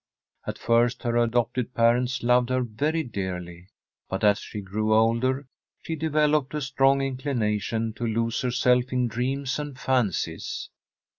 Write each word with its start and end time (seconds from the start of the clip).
At 0.47 0.57
first 0.57 1.03
her 1.03 1.15
adopted 1.17 1.75
parents 1.75 2.23
loved 2.23 2.49
her 2.49 2.63
very 2.63 3.03
dearly, 3.03 3.67
but 4.09 4.23
as 4.23 4.39
she 4.39 4.59
grew 4.59 4.95
older 4.95 5.45
she 5.83 5.95
developed 5.95 6.55
a 6.55 6.61
strong 6.61 7.01
inclination 7.01 7.93
to 7.97 8.07
lose 8.07 8.41
herself 8.41 8.91
in 8.91 9.07
dreams 9.07 9.59
and 9.59 9.77
fancies. 9.77 10.71